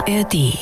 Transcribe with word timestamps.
ARD. 0.00 0.56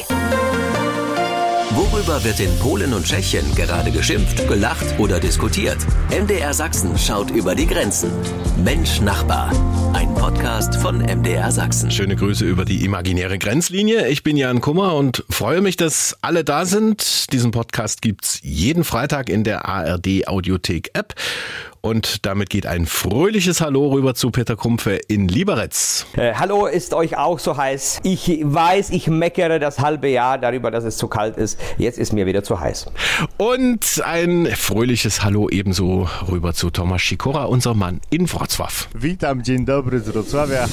Worüber 1.70 2.24
wird 2.24 2.40
in 2.40 2.58
Polen 2.58 2.92
und 2.92 3.04
Tschechien 3.04 3.54
gerade 3.54 3.92
geschimpft, 3.92 4.48
gelacht 4.48 4.98
oder 4.98 5.20
diskutiert? 5.20 5.76
MDR 6.10 6.52
Sachsen 6.52 6.98
schaut 6.98 7.30
über 7.30 7.54
die 7.54 7.66
Grenzen. 7.66 8.10
Mensch 8.64 9.00
Nachbar. 9.00 9.52
Ein 9.92 10.12
Podcast 10.14 10.74
von 10.74 10.98
MDR 10.98 11.52
Sachsen. 11.52 11.92
Schöne 11.92 12.16
Grüße 12.16 12.44
über 12.44 12.64
die 12.64 12.84
imaginäre 12.84 13.38
Grenzlinie. 13.38 14.08
Ich 14.08 14.24
bin 14.24 14.36
Jan 14.36 14.60
Kummer 14.60 14.96
und 14.96 15.24
freue 15.30 15.60
mich, 15.60 15.76
dass 15.76 16.16
alle 16.20 16.42
da 16.42 16.64
sind. 16.64 17.32
Diesen 17.32 17.52
Podcast 17.52 18.02
gibt's 18.02 18.40
jeden 18.42 18.82
Freitag 18.82 19.28
in 19.28 19.44
der 19.44 19.66
ARD 19.66 20.26
Audiothek 20.26 20.90
App. 20.94 21.14
Und 21.80 22.26
damit 22.26 22.50
geht 22.50 22.66
ein 22.66 22.86
fröhliches 22.86 23.60
Hallo 23.60 23.92
rüber 23.92 24.14
zu 24.14 24.30
Peter 24.30 24.56
Krumpfe 24.56 24.98
in 25.08 25.28
Lieberetz. 25.28 26.06
Äh, 26.16 26.34
hallo, 26.34 26.66
ist 26.66 26.92
euch 26.92 27.16
auch 27.16 27.38
so 27.38 27.56
heiß? 27.56 28.00
Ich 28.02 28.40
weiß, 28.42 28.90
ich 28.90 29.06
meckere 29.08 29.58
das 29.58 29.78
halbe 29.78 30.08
Jahr 30.08 30.38
darüber, 30.38 30.70
dass 30.70 30.84
es 30.84 30.96
zu 30.96 31.08
kalt 31.08 31.36
ist. 31.36 31.58
Jetzt 31.78 31.98
ist 31.98 32.12
mir 32.12 32.26
wieder 32.26 32.42
zu 32.42 32.58
heiß. 32.58 32.86
Und 33.36 34.02
ein 34.04 34.46
fröhliches 34.46 35.22
Hallo 35.22 35.48
ebenso 35.48 36.08
rüber 36.28 36.52
zu 36.52 36.70
Thomas 36.70 37.02
Sikora, 37.06 37.44
unser 37.44 37.74
Mann 37.74 38.00
in 38.10 38.26
Wrocław. 38.26 38.88
Witam, 38.94 39.42
dzień 39.42 39.64
dobry 39.64 40.00
z 40.00 40.08
Wrocławia. 40.08 40.66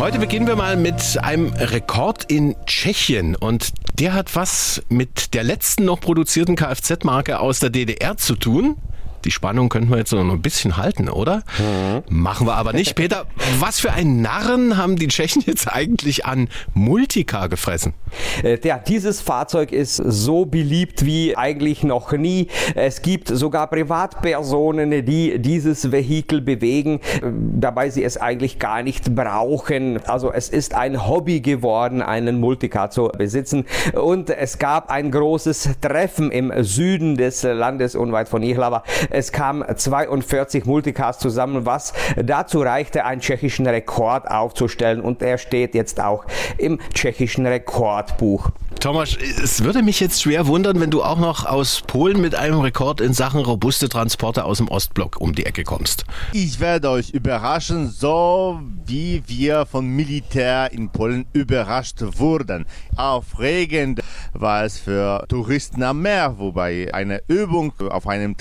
Heute 0.00 0.18
beginnen 0.18 0.46
wir 0.46 0.56
mal 0.56 0.76
mit 0.76 1.18
einem 1.22 1.52
Rekord 1.52 2.24
in 2.32 2.56
Tschechien 2.64 3.36
und 3.36 3.72
der 4.00 4.14
hat 4.14 4.34
was 4.34 4.82
mit 4.88 5.34
der 5.34 5.44
letzten 5.44 5.84
noch 5.84 6.00
produzierten 6.00 6.56
Kfz-Marke 6.56 7.38
aus 7.38 7.60
der 7.60 7.68
DDR 7.68 8.16
zu 8.16 8.34
tun. 8.34 8.76
Die 9.24 9.30
Spannung 9.30 9.68
könnten 9.68 9.90
wir 9.90 9.98
jetzt 9.98 10.12
noch 10.12 10.20
ein 10.20 10.42
bisschen 10.42 10.76
halten, 10.76 11.08
oder? 11.08 11.42
Mhm. 11.58 12.02
Machen 12.08 12.46
wir 12.46 12.54
aber 12.54 12.72
nicht. 12.72 12.94
Peter, 12.94 13.26
was 13.60 13.80
für 13.80 13.92
einen 13.92 14.22
Narren 14.22 14.76
haben 14.76 14.96
die 14.96 15.08
Tschechen 15.08 15.42
jetzt 15.46 15.66
eigentlich 15.68 16.26
an 16.26 16.48
Multicar 16.74 17.48
gefressen? 17.48 17.94
Äh, 18.42 18.58
ja, 18.64 18.78
dieses 18.78 19.20
Fahrzeug 19.20 19.72
ist 19.72 19.96
so 19.96 20.46
beliebt 20.46 21.04
wie 21.04 21.36
eigentlich 21.36 21.82
noch 21.82 22.12
nie. 22.12 22.48
Es 22.74 23.02
gibt 23.02 23.28
sogar 23.28 23.66
Privatpersonen, 23.68 25.04
die 25.04 25.38
dieses 25.38 25.92
Vehikel 25.92 26.40
bewegen, 26.40 27.00
äh, 27.22 27.30
dabei 27.58 27.90
sie 27.90 28.04
es 28.04 28.16
eigentlich 28.16 28.58
gar 28.58 28.82
nicht 28.82 29.14
brauchen. 29.14 30.00
Also 30.06 30.32
es 30.32 30.48
ist 30.48 30.74
ein 30.74 31.06
Hobby 31.06 31.40
geworden, 31.40 32.02
einen 32.02 32.40
Multicar 32.40 32.90
zu 32.90 33.10
besitzen. 33.16 33.66
Und 33.92 34.30
es 34.30 34.58
gab 34.58 34.90
ein 34.90 35.10
großes 35.10 35.70
Treffen 35.80 36.30
im 36.30 36.52
Süden 36.62 37.16
des 37.16 37.42
Landes, 37.42 37.94
unweit 37.94 38.28
von 38.28 38.42
Jihlava. 38.42 38.82
Es 39.10 39.32
kamen 39.32 39.64
42 39.76 40.64
Multicars 40.64 41.18
zusammen, 41.18 41.66
was 41.66 41.92
dazu 42.16 42.62
reichte, 42.62 43.04
einen 43.04 43.20
tschechischen 43.20 43.66
Rekord 43.66 44.30
aufzustellen. 44.30 45.00
Und 45.00 45.22
er 45.22 45.38
steht 45.38 45.74
jetzt 45.74 46.00
auch 46.00 46.24
im 46.58 46.78
tschechischen 46.94 47.46
Rekordbuch. 47.46 48.50
Thomas, 48.80 49.14
es 49.42 49.62
würde 49.62 49.82
mich 49.82 50.00
jetzt 50.00 50.22
schwer 50.22 50.46
wundern, 50.46 50.80
wenn 50.80 50.90
du 50.90 51.02
auch 51.02 51.18
noch 51.18 51.44
aus 51.44 51.82
Polen 51.86 52.18
mit 52.18 52.34
einem 52.34 52.60
Rekord 52.60 53.02
in 53.02 53.12
Sachen 53.12 53.40
robuste 53.40 53.90
Transporte 53.90 54.44
aus 54.44 54.56
dem 54.56 54.68
Ostblock 54.68 55.20
um 55.20 55.34
die 55.34 55.44
Ecke 55.44 55.64
kommst. 55.64 56.06
Ich 56.32 56.60
werde 56.60 56.88
euch 56.88 57.10
überraschen, 57.10 57.90
so 57.90 58.58
wie 58.86 59.22
wir 59.26 59.66
vom 59.66 59.86
Militär 59.86 60.72
in 60.72 60.88
Polen 60.88 61.26
überrascht 61.34 61.98
wurden. 62.16 62.64
Aufregend 62.96 64.00
war 64.32 64.64
es 64.64 64.78
für 64.78 65.26
Touristen 65.28 65.82
am 65.82 66.00
Meer, 66.00 66.36
wobei 66.38 66.88
eine 66.94 67.20
Übung 67.28 67.74
auf 67.90 68.06
einem 68.06 68.38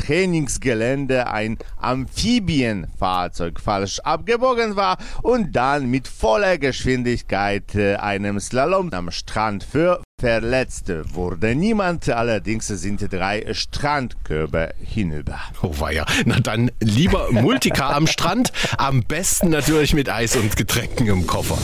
Trainingsgelände 0.60 1.28
ein 1.28 1.58
Amphibienfahrzeug 1.78 3.60
falsch 3.60 4.00
abgebogen 4.00 4.76
war 4.76 4.98
und 5.22 5.56
dann 5.56 5.90
mit 5.90 6.08
voller 6.08 6.58
Geschwindigkeit 6.58 7.76
äh, 7.76 7.96
einem 7.96 8.40
Slalom 8.40 8.92
am 8.94 9.12
Strand 9.12 9.64
für 9.64 10.02
Verletzt 10.20 10.92
wurde 11.14 11.56
niemand, 11.56 12.10
allerdings 12.10 12.68
sind 12.68 13.02
drei 13.10 13.54
Strandkörbe 13.54 14.74
hinüber. 14.84 15.40
Oh 15.62 15.72
weia, 15.80 16.06
na 16.26 16.42
dann 16.42 16.72
lieber 16.82 17.32
Multicar 17.32 17.96
am 17.96 18.06
Strand, 18.06 18.52
am 18.78 19.04
besten 19.04 19.50
natürlich 19.50 19.94
mit 19.94 20.10
Eis 20.10 20.36
und 20.36 20.58
Getränken 20.58 21.08
im 21.08 21.26
Koffer. 21.26 21.58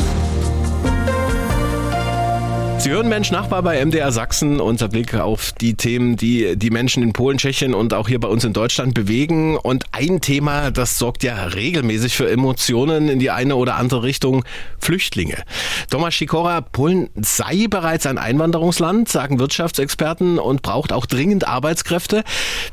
Sie 2.86 2.92
hören 2.92 3.10
Mensch 3.10 3.32
Nachbar 3.32 3.64
bei 3.64 3.84
MDR 3.84 4.12
Sachsen. 4.12 4.60
Unser 4.62 4.90
Blick 4.90 5.16
auf 5.16 5.54
die 5.54 5.74
Themen, 5.74 6.18
die 6.18 6.56
die 6.56 6.70
Menschen 6.70 7.02
in 7.02 7.14
Polen, 7.14 7.40
Tschechien 7.40 7.74
und 7.74 7.96
auch 7.96 8.08
hier 8.08 8.20
bei 8.20 8.28
uns 8.28 8.44
in 8.44 8.54
Deutschland 8.54 8.94
bewegen. 8.94 9.58
Und 9.58 9.86
ein 9.92 10.22
Thema, 10.22 10.70
das 10.70 11.00
sorgt 11.00 11.24
ja 11.24 11.46
regelmäßig 11.46 12.16
für 12.16 12.30
Emotionen 12.30 13.10
in 13.10 13.18
die 13.18 13.32
eine 13.32 13.56
oder 13.56 13.78
andere 13.78 14.04
Richtung. 14.04 14.46
Flüchtlinge. 14.78 15.38
Thomas 15.90 16.16
Sikora, 16.16 16.62
Polen 16.62 17.10
sei 17.16 17.66
bereits 17.68 18.06
ein 18.06 18.20
Einwanderungsland, 18.20 19.10
sagen 19.10 19.40
Wirtschaftsexperten, 19.40 20.38
und 20.38 20.62
braucht 20.62 20.94
auch 20.94 21.08
dringend 21.08 21.48
Arbeitskräfte. 21.48 22.24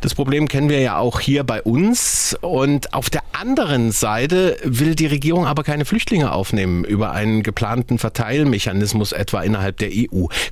Das 0.02 0.14
Problem 0.14 0.46
kennen 0.46 0.68
wir 0.68 0.80
ja 0.80 0.98
auch 0.98 1.20
hier 1.20 1.42
bei 1.42 1.62
uns. 1.62 2.36
Und 2.42 2.92
auf 2.92 3.08
der 3.08 3.22
anderen 3.32 3.92
Seite 3.92 4.58
will 4.62 4.94
die 4.94 5.06
Regierung 5.06 5.46
aber 5.46 5.62
keine 5.62 5.86
Flüchtlinge 5.86 6.32
aufnehmen 6.32 6.84
über 6.84 7.12
einen 7.12 7.42
geplanten 7.42 7.98
Verteilmechanismus 7.98 9.12
etwa 9.12 9.40
innerhalb 9.40 9.78
der. 9.78 10.01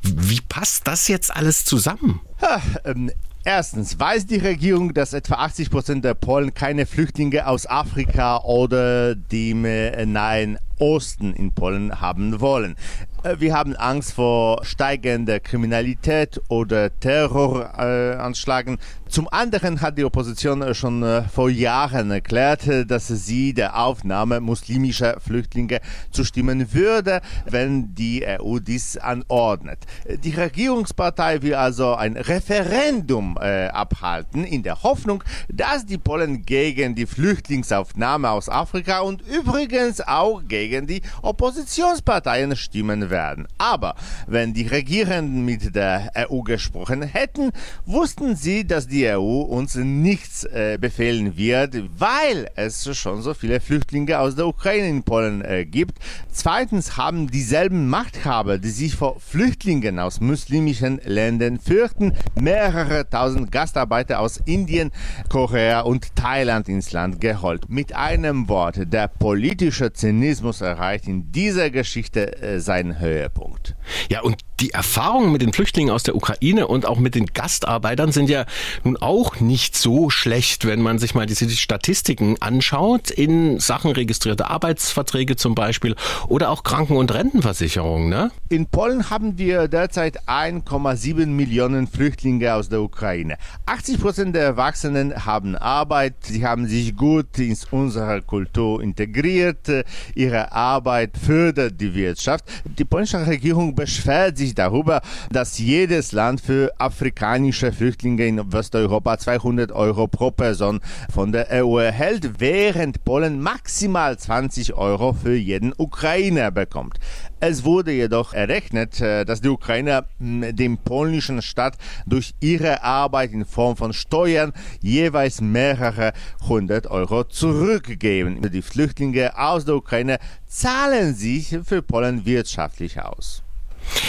Wie 0.02 0.40
passt 0.48 0.86
das 0.86 1.08
jetzt 1.08 1.34
alles 1.34 1.64
zusammen? 1.64 2.20
Ha, 2.40 2.60
ähm, 2.84 3.10
Erstens 3.42 3.98
weiß 3.98 4.26
die 4.26 4.36
Regierung, 4.36 4.92
dass 4.92 5.14
etwa 5.14 5.36
80 5.36 5.70
Prozent 5.70 6.04
der 6.04 6.12
Polen 6.12 6.52
keine 6.52 6.84
Flüchtlinge 6.84 7.46
aus 7.46 7.66
Afrika 7.66 8.42
oder 8.42 9.14
dem 9.14 9.64
äh, 9.64 10.04
Nahen 10.04 10.58
Osten 10.78 11.32
in 11.32 11.52
Polen 11.52 12.02
haben 12.02 12.40
wollen. 12.40 12.76
Äh, 13.22 13.36
wir 13.38 13.54
haben 13.54 13.76
Angst 13.76 14.12
vor 14.14 14.64
steigender 14.64 15.40
Kriminalität 15.40 16.40
oder 16.48 16.98
Terroranschlagen. 17.00 18.78
Zum 19.08 19.28
anderen 19.30 19.80
hat 19.80 19.98
die 19.98 20.04
Opposition 20.04 20.62
äh, 20.62 20.74
schon 20.74 21.02
äh, 21.02 21.22
vor 21.24 21.50
Jahren 21.50 22.10
erklärt, 22.10 22.60
dass 22.86 23.08
sie 23.08 23.52
der 23.52 23.78
Aufnahme 23.78 24.40
muslimischer 24.40 25.20
Flüchtlinge 25.20 25.80
zustimmen 26.10 26.72
würde, 26.72 27.20
wenn 27.44 27.94
die 27.94 28.24
EU 28.26 28.58
dies 28.58 28.96
anordnet. 28.96 29.78
Die 30.22 30.30
Regierungspartei 30.30 31.42
will 31.42 31.54
also 31.54 31.94
ein 31.94 32.16
Referendum 32.16 33.36
abhalten, 33.38 34.44
in 34.44 34.62
der 34.62 34.82
Hoffnung, 34.82 35.24
dass 35.48 35.86
die 35.86 35.98
Polen 35.98 36.44
gegen 36.44 36.94
die 36.94 37.06
Flüchtlingsaufnahme 37.06 38.30
aus 38.30 38.48
Afrika 38.48 39.00
und 39.00 39.22
übrigens 39.22 40.00
auch 40.00 40.42
gegen 40.46 40.86
die 40.86 41.02
Oppositionsparteien 41.22 42.56
stimmen 42.56 43.09
werden. 43.10 43.46
Aber 43.58 43.94
wenn 44.26 44.54
die 44.54 44.66
Regierenden 44.66 45.44
mit 45.44 45.74
der 45.74 46.12
EU 46.16 46.40
gesprochen 46.40 47.02
hätten, 47.02 47.50
wussten 47.86 48.36
sie, 48.36 48.66
dass 48.66 48.86
die 48.86 49.06
EU 49.06 49.40
uns 49.42 49.74
nichts 49.74 50.44
äh, 50.44 50.78
befehlen 50.80 51.36
wird, 51.36 51.76
weil 51.98 52.48
es 52.56 52.96
schon 52.96 53.22
so 53.22 53.34
viele 53.34 53.60
Flüchtlinge 53.60 54.18
aus 54.18 54.36
der 54.36 54.46
Ukraine 54.46 54.88
in 54.88 55.02
Polen 55.02 55.42
äh, 55.42 55.64
gibt. 55.64 55.98
Zweitens 56.30 56.96
haben 56.96 57.30
dieselben 57.30 57.88
Machthaber, 57.88 58.58
die 58.58 58.70
sich 58.70 58.94
vor 58.94 59.18
Flüchtlingen 59.20 59.98
aus 59.98 60.20
muslimischen 60.20 61.00
Ländern 61.04 61.58
fürchten, 61.58 62.14
mehrere 62.40 63.08
tausend 63.08 63.52
Gastarbeiter 63.52 64.20
aus 64.20 64.38
Indien, 64.44 64.90
Korea 65.28 65.80
und 65.80 66.14
Thailand 66.16 66.68
ins 66.68 66.92
Land 66.92 67.20
geholt. 67.20 67.68
Mit 67.68 67.94
einem 67.94 68.48
Wort, 68.48 68.92
der 68.92 69.08
politische 69.08 69.92
Zynismus 69.92 70.60
erreicht 70.60 71.08
in 71.08 71.32
dieser 71.32 71.70
Geschichte 71.70 72.40
äh, 72.40 72.60
seinen 72.60 72.99
Höhepunkt. 73.00 73.74
Ja, 74.08 74.20
und 74.22 74.36
die 74.60 74.70
Erfahrungen 74.70 75.32
mit 75.32 75.42
den 75.42 75.52
Flüchtlingen 75.52 75.92
aus 75.92 76.02
der 76.02 76.14
Ukraine 76.14 76.66
und 76.66 76.84
auch 76.84 76.98
mit 76.98 77.14
den 77.14 77.26
Gastarbeitern 77.26 78.12
sind 78.12 78.28
ja 78.28 78.44
nun 78.84 78.96
auch 78.98 79.40
nicht 79.40 79.76
so 79.76 80.10
schlecht, 80.10 80.66
wenn 80.66 80.82
man 80.82 80.98
sich 80.98 81.14
mal 81.14 81.26
diese 81.26 81.48
Statistiken 81.50 82.36
anschaut 82.40 83.10
in 83.10 83.58
Sachen 83.58 83.92
registrierte 83.92 84.50
Arbeitsverträge 84.50 85.36
zum 85.36 85.54
Beispiel 85.54 85.96
oder 86.28 86.50
auch 86.50 86.62
Kranken- 86.62 86.96
und 86.96 87.12
Rentenversicherung. 87.12 88.08
Ne? 88.08 88.30
In 88.50 88.66
Polen 88.66 89.08
haben 89.08 89.38
wir 89.38 89.68
derzeit 89.68 90.28
1,7 90.28 91.26
Millionen 91.26 91.86
Flüchtlinge 91.86 92.54
aus 92.54 92.68
der 92.68 92.82
Ukraine. 92.82 93.36
80 93.66 94.00
Prozent 94.00 94.36
der 94.36 94.42
Erwachsenen 94.42 95.24
haben 95.24 95.56
Arbeit, 95.56 96.14
sie 96.22 96.44
haben 96.44 96.66
sich 96.66 96.96
gut 96.96 97.38
in 97.38 97.56
unsere 97.70 98.22
Kultur 98.22 98.82
integriert, 98.82 99.70
ihre 100.14 100.52
Arbeit 100.52 101.16
fördert 101.16 101.80
die 101.80 101.94
Wirtschaft. 101.94 102.44
Die 102.78 102.84
polnische 102.84 103.26
Regierung 103.26 103.74
beschwert 103.74 104.36
sich 104.36 104.49
sich 104.50 104.54
darüber, 104.54 105.00
dass 105.30 105.58
jedes 105.58 106.12
Land 106.12 106.40
für 106.40 106.72
afrikanische 106.78 107.72
Flüchtlinge 107.72 108.26
in 108.26 108.52
Westeuropa 108.52 109.18
200 109.18 109.72
Euro 109.72 110.08
pro 110.08 110.30
Person 110.30 110.80
von 111.12 111.32
der 111.32 111.48
EU 111.50 111.78
erhält, 111.78 112.40
während 112.40 113.04
Polen 113.04 113.40
maximal 113.40 114.18
20 114.18 114.74
Euro 114.74 115.12
für 115.12 115.36
jeden 115.36 115.72
Ukrainer 115.76 116.50
bekommt. 116.50 116.98
Es 117.42 117.64
wurde 117.64 117.92
jedoch 117.92 118.34
errechnet, 118.34 119.00
äh, 119.00 119.24
dass 119.24 119.40
die 119.40 119.48
Ukrainer 119.48 120.04
dem 120.18 120.76
polnischen 120.76 121.40
Staat 121.40 121.78
durch 122.06 122.34
ihre 122.40 122.82
Arbeit 122.82 123.32
in 123.32 123.46
Form 123.46 123.76
von 123.76 123.94
Steuern 123.94 124.52
jeweils 124.82 125.40
mehrere 125.40 126.12
hundert 126.46 126.88
Euro 126.88 127.24
zurückgeben. 127.24 128.42
Die 128.50 128.62
Flüchtlinge 128.62 129.38
aus 129.38 129.64
der 129.64 129.76
Ukraine 129.76 130.18
zahlen 130.46 131.14
sich 131.14 131.56
für 131.64 131.80
Polen 131.80 132.26
wirtschaftlich 132.26 133.00
aus. 133.00 133.42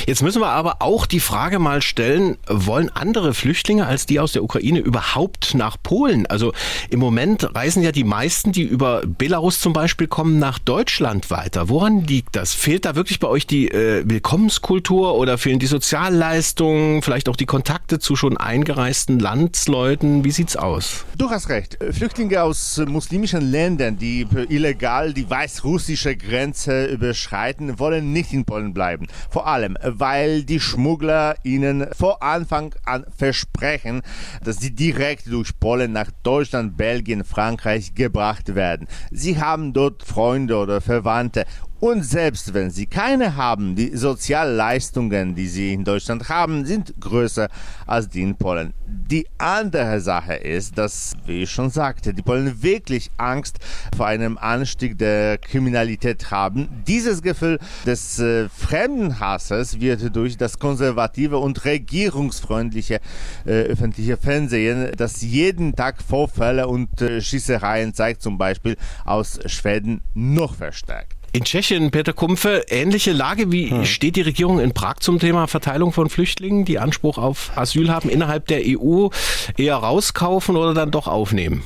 Jetzt 0.08 0.24
müssen 0.24 0.42
wir 0.42 0.50
aber 0.50 0.78
auch 0.80 1.06
die 1.06 1.20
Frage 1.20 1.60
mal 1.60 1.82
stellen, 1.82 2.38
wollen 2.48 2.90
andere 2.90 3.34
Flüchtlinge 3.34 3.86
als 3.86 4.06
die 4.06 4.20
aus 4.20 4.32
der 4.32 4.44
Ukraine 4.44 4.80
überhaupt 4.80 5.54
nach 5.54 5.78
Polen? 5.82 6.26
Also 6.26 6.54
im 6.90 7.00
Moment 7.00 7.56
reisen 7.56 7.84
ja 7.84 7.92
die 7.92 8.04
meisten, 8.04 8.52
die 8.52 8.64
über 8.64 9.04
Belarus 9.06 9.60
zum 9.60 9.74
Beispiel 9.74 10.08
kommen, 10.08 10.40
nach 10.40 10.60
Deutschland 10.60 11.30
weiter. 11.30 11.70
Woran 11.70 12.02
liegt 12.06 12.36
das? 12.36 12.54
Fehlt 12.54 12.86
da 12.86 12.96
wirklich 12.96 13.20
bei 13.20 13.28
euch 13.28 13.46
die 13.46 13.70
äh, 13.70 14.04
Willkommenskultur 14.06 15.16
oder 15.16 15.38
fehlen 15.38 15.60
die 15.60 15.68
Sozialleistungen, 15.68 17.02
vielleicht 17.02 17.30
auch 17.30 17.36
die 17.36 17.46
Kontakte 17.46 18.00
zu 18.00 18.16
schon 18.16 18.38
eingereisten 18.38 19.20
Landsleuten? 19.20 20.24
Wie 20.24 20.32
sieht's 20.32 20.56
aus? 20.56 21.06
Du 21.18 21.30
hast 21.30 21.50
recht. 21.50 21.78
Flüchtlinge 21.92 22.42
aus 22.42 22.82
muslimischen 22.88 23.52
Ländern, 23.52 23.98
die 23.98 24.28
illegal 24.50 25.14
die 25.14 25.30
weißrussische 25.30 26.16
Grenze 26.16 26.86
überschreiten, 26.86 27.78
wollen 27.80 28.12
nicht 28.12 28.34
in 28.34 28.46
Polen 28.46 28.74
bleiben. 28.74 29.08
Vor 29.30 29.48
allem, 29.48 29.78
weil 30.00 30.44
die 30.44 30.60
Schmuggler 30.60 31.36
ihnen 31.44 31.88
vor 31.94 32.22
Anfang 32.24 32.74
an 32.86 33.06
versprechen, 33.16 34.02
dass 34.44 34.58
sie 34.58 34.74
direkt 34.74 35.28
durch 35.28 35.60
Polen 35.60 35.92
nach 35.92 36.12
Deutschland, 36.24 36.78
Belgien, 36.78 37.24
Frankreich 37.24 37.96
gebracht 37.96 38.56
werden. 38.56 38.88
Sie 39.12 39.40
haben 39.40 39.74
dort 39.74 40.04
Freunde 40.04 40.58
oder 40.58 40.82
Verwandte 40.82 41.46
und 41.82 42.04
selbst 42.06 42.54
wenn 42.54 42.70
sie 42.70 42.86
keine 42.86 43.36
haben, 43.36 43.76
die 43.76 43.98
Sozialleistungen, 43.98 45.34
die 45.34 45.48
sie 45.48 45.74
in 45.74 45.84
Deutschland 45.84 46.30
haben, 46.30 46.64
sind 46.64 46.94
größer 47.00 47.50
als 47.88 48.08
die 48.08 48.22
in 48.22 48.36
Polen. 48.36 48.74
Die 48.86 49.26
andere 49.40 50.00
Sache 50.00 50.36
ist, 50.36 50.78
dass, 50.78 51.14
wie 51.26 51.42
ich 51.42 51.50
schon 51.50 51.72
sagte, 51.72 52.14
die 52.14 52.22
Polen 52.22 52.62
wirklich 52.62 53.10
Angst 53.18 53.58
vor 53.98 54.06
einem 54.06 54.38
Anstieg 54.38 55.00
der 55.00 55.40
Kriminalität 55.40 56.30
haben. 56.30 56.70
Dieses 56.86 57.24
Gefühl 57.24 57.58
des 57.84 58.20
äh, 58.20 58.48
Fremdenhasses 58.48 59.82
wird 59.82 60.16
durch 60.16 60.38
das 60.38 60.60
konservative 60.60 61.40
und 61.40 61.66
regierungsfreundliche 61.66 63.00
äh, 63.46 63.64
öffentliche 63.64 64.18
Fernsehen, 64.18 64.92
das 64.98 65.24
jeden 65.24 65.76
Tag 65.76 66.04
Vorfälle 66.04 66.68
und 66.68 67.02
äh, 67.02 67.22
Schießereien 67.22 67.96
zeigt, 67.96 68.22
zum 68.22 68.38
Beispiel 68.38 68.78
aus 69.04 69.40
Schweden, 69.48 70.02
noch 70.14 70.54
verstärkt. 70.54 71.21
In 71.34 71.46
Tschechien, 71.46 71.92
Peter 71.92 72.12
Kumpfe, 72.12 72.66
ähnliche 72.68 73.14
Lage. 73.14 73.54
Wie 73.54 73.70
hm. 73.70 73.86
steht 73.86 74.18
die 74.18 74.22
Regierung 74.22 74.60
in 74.60 74.74
Prag 74.74 74.96
zum 75.00 75.18
Thema 75.18 75.48
Verteilung 75.48 75.94
von 75.94 76.10
Flüchtlingen, 76.10 76.66
die 76.66 76.78
Anspruch 76.78 77.18
auf 77.18 77.52
Asyl 77.56 77.90
haben, 77.90 78.10
innerhalb 78.10 78.48
der 78.48 78.64
EU 78.66 79.08
eher 79.56 79.78
rauskaufen 79.78 80.58
oder 80.58 80.74
dann 80.74 80.92
doch 80.92 81.08
aufnehmen? 81.08 81.64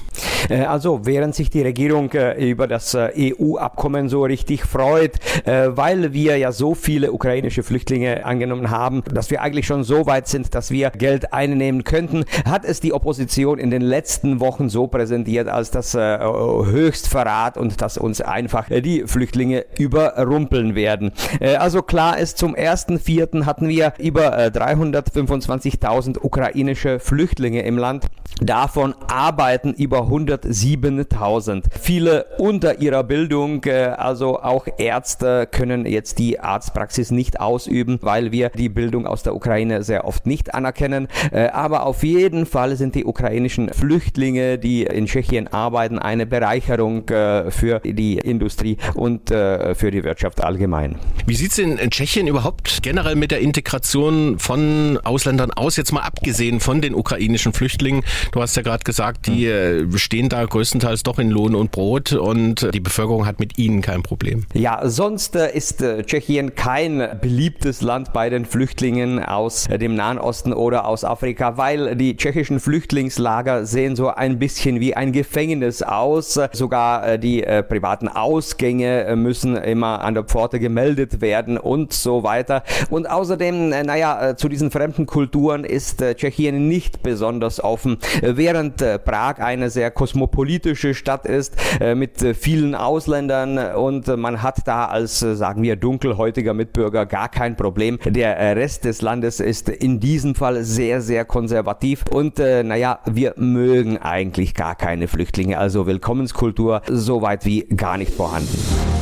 Äh, 0.49 0.65
also, 0.65 1.05
während 1.05 1.35
sich 1.35 1.49
die 1.49 1.61
Regierung 1.61 2.11
äh, 2.11 2.49
über 2.49 2.67
das 2.67 2.93
äh, 2.93 3.33
EU-Abkommen 3.39 4.09
so 4.09 4.23
richtig 4.23 4.63
freut, 4.63 5.13
weil 5.45 6.13
wir 6.13 6.37
ja 6.37 6.51
so 6.51 6.75
viele 6.75 7.11
ukrainische 7.11 7.63
Flüchtlinge 7.63 8.25
angenommen 8.25 8.69
haben, 8.69 9.03
dass 9.11 9.29
wir 9.29 9.41
eigentlich 9.41 9.65
schon 9.65 9.83
so 9.83 10.05
weit 10.05 10.27
sind, 10.27 10.55
dass 10.55 10.71
wir 10.71 10.89
Geld 10.91 11.33
einnehmen 11.33 11.83
könnten, 11.83 12.25
hat 12.45 12.65
es 12.65 12.79
die 12.79 12.93
Opposition 12.93 13.57
in 13.57 13.69
den 13.69 13.81
letzten 13.81 14.39
Wochen 14.39 14.69
so 14.69 14.87
präsentiert 14.87 15.47
als 15.47 15.71
das 15.71 15.93
Höchstverrat 15.93 17.57
und 17.57 17.81
dass 17.81 17.97
uns 17.97 18.21
einfach 18.21 18.67
die 18.69 19.03
Flüchtlinge 19.05 19.54
Flüchtlinge 19.55 19.65
überrumpeln 19.77 20.75
werden. 20.75 21.11
Äh, 21.39 21.55
also 21.55 21.81
klar 21.81 22.17
ist, 22.17 22.37
zum 22.37 22.55
1.4. 22.55 23.45
hatten 23.45 23.67
wir 23.67 23.93
über 23.99 24.37
325.000 24.37 26.15
äh, 26.15 26.19
ukrainische 26.21 26.99
Flüchtlinge 26.99 27.63
im 27.63 27.77
Land. 27.77 28.05
Davon 28.41 28.95
arbeiten 29.07 29.73
über 29.73 30.01
107.000. 30.03 31.63
Viele 31.79 32.25
unter 32.37 32.79
ihrer 32.79 33.03
Bildung, 33.03 33.63
äh, 33.65 33.93
also 33.97 34.39
auch 34.41 34.67
Ärzte, 34.77 35.47
können 35.49 35.85
jetzt 35.85 36.19
die 36.19 36.39
Arztpraxis 36.39 37.11
nicht 37.11 37.39
ausüben, 37.39 37.99
weil 38.01 38.31
wir 38.31 38.49
die 38.49 38.69
Bildung 38.69 39.07
aus 39.07 39.23
der 39.23 39.35
Ukraine 39.35 39.83
sehr 39.83 40.05
oft 40.05 40.25
nicht 40.25 40.53
anerkennen. 40.53 41.07
Aber 41.31 41.85
auf 41.85 42.03
jeden 42.03 42.45
Fall 42.45 42.75
sind 42.75 42.95
die 42.95 43.05
ukrainischen 43.05 43.69
Flüchtlinge, 43.69 44.57
die 44.57 44.83
in 44.83 45.05
Tschechien 45.05 45.47
arbeiten, 45.47 45.99
eine 45.99 46.25
Bereicherung 46.25 47.05
für 47.07 47.79
die 47.83 48.17
Industrie 48.17 48.77
und 48.93 49.31
äh, 49.31 49.75
für 49.75 49.91
die 49.91 50.03
Wirtschaft 50.03 50.43
allgemein. 50.43 50.95
Wie 51.25 51.35
sieht 51.35 51.51
es 51.51 51.57
in 51.57 51.77
Tschechien 51.89 52.27
überhaupt 52.27 52.79
generell 52.81 53.15
mit 53.15 53.31
der 53.31 53.39
Integration 53.39 54.39
von 54.39 54.99
Ausländern 55.03 55.51
aus, 55.51 55.77
jetzt 55.77 55.91
mal 55.91 56.01
abgesehen 56.01 56.59
von 56.59 56.81
den 56.81 56.95
ukrainischen 56.95 57.53
Flüchtlingen? 57.53 58.03
Du 58.31 58.41
hast 58.41 58.55
ja 58.55 58.61
gerade 58.61 58.83
gesagt, 58.83 59.27
die 59.27 59.47
hm. 59.47 59.93
äh, 59.93 59.97
stehen 59.97 60.29
da 60.29 60.43
größtenteils 60.45 61.03
doch 61.03 61.19
in 61.19 61.29
Lohn 61.29 61.55
und 61.55 61.71
Brot 61.71 62.13
und 62.13 62.73
die 62.73 62.79
Bevölkerung 62.79 63.25
hat 63.25 63.39
mit 63.39 63.57
ihnen 63.57 63.81
kein 63.81 64.03
Problem. 64.03 64.45
Ja, 64.53 64.87
sonst 64.87 65.35
äh, 65.35 65.55
ist 65.55 65.83
Tschechien 66.05 66.55
kein 66.55 67.17
beliebtes 67.21 67.81
Land 67.81 68.13
bei 68.13 68.29
den 68.29 68.45
Flüchtlingen 68.45 69.23
aus 69.23 69.65
dem 69.65 69.95
Nahen 69.95 70.17
Osten 70.17 70.53
oder 70.53 70.85
aus 70.85 71.03
Afrika, 71.03 71.57
weil 71.57 71.95
die 71.95 72.15
tschechischen 72.15 72.59
Flüchtlingslager 72.59 73.65
sehen 73.65 73.95
so 73.95 74.09
ein 74.09 74.39
bisschen 74.39 74.79
wie 74.79 74.95
ein 74.95 75.11
Gefängnis 75.11 75.81
aus. 75.81 76.39
Sogar 76.51 77.17
die 77.17 77.45
privaten 77.67 78.07
Ausgänge 78.07 79.15
müssen 79.15 79.55
immer 79.55 80.01
an 80.01 80.13
der 80.13 80.23
Pforte 80.23 80.59
gemeldet 80.59 81.21
werden 81.21 81.57
und 81.57 81.93
so 81.93 82.23
weiter. 82.23 82.63
Und 82.89 83.09
außerdem, 83.09 83.71
äh, 83.71 83.83
naja, 83.83 84.29
äh, 84.29 84.35
zu 84.35 84.49
diesen 84.49 84.71
fremden 84.71 85.05
Kulturen 85.05 85.63
ist 85.63 86.01
äh, 86.01 86.15
Tschechien 86.15 86.67
nicht 86.67 87.03
besonders 87.03 87.63
offen. 87.63 87.97
Während 88.21 88.77
Prag 89.05 89.39
eine 89.39 89.69
sehr 89.69 89.91
kosmopolitische 89.91 90.93
Stadt 90.93 91.25
ist 91.25 91.55
mit 91.95 92.21
vielen 92.37 92.75
Ausländern 92.75 93.75
und 93.75 94.07
man 94.17 94.41
hat 94.41 94.59
da 94.65 94.85
als, 94.85 95.19
sagen 95.19 95.61
wir, 95.63 95.75
dunkelhäutiger 95.75 96.53
Mitbürger 96.53 97.05
gar 97.05 97.29
kein 97.29 97.55
Problem. 97.55 97.99
Der 98.05 98.55
Rest 98.55 98.85
des 98.85 99.01
Landes 99.01 99.39
ist 99.39 99.69
in 99.69 99.99
diesem 99.99 100.35
Fall 100.35 100.63
sehr, 100.63 101.01
sehr 101.01 101.25
konservativ 101.25 102.03
und 102.11 102.37
naja, 102.39 102.99
wir 103.05 103.33
mögen 103.37 103.97
eigentlich 103.97 104.53
gar 104.53 104.75
keine 104.75 105.07
Flüchtlinge. 105.07 105.57
Also 105.57 105.87
Willkommenskultur 105.87 106.81
so 106.89 107.21
weit 107.21 107.45
wie 107.45 107.63
gar 107.63 107.97
nicht 107.97 108.13
vorhanden. 108.13 108.94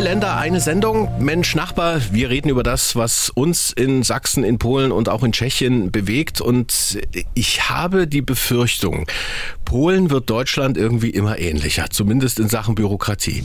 Drei 0.00 0.06
Länder, 0.06 0.38
eine 0.38 0.60
Sendung. 0.60 1.10
Mensch, 1.22 1.54
Nachbar, 1.54 2.00
wir 2.10 2.30
reden 2.30 2.48
über 2.48 2.62
das, 2.62 2.96
was 2.96 3.28
uns 3.28 3.70
in 3.70 4.02
Sachsen, 4.02 4.44
in 4.44 4.56
Polen 4.58 4.92
und 4.92 5.10
auch 5.10 5.22
in 5.22 5.32
Tschechien 5.32 5.92
bewegt. 5.92 6.40
Und 6.40 6.98
ich 7.34 7.68
habe 7.68 8.06
die 8.06 8.22
Befürchtung, 8.22 9.06
Polen 9.70 10.10
wird 10.10 10.28
Deutschland 10.28 10.76
irgendwie 10.76 11.10
immer 11.10 11.38
ähnlicher, 11.38 11.90
zumindest 11.90 12.40
in 12.40 12.48
Sachen 12.48 12.74
Bürokratie. 12.74 13.44